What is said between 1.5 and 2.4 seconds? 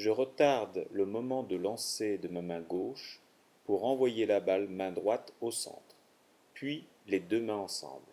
lancer de ma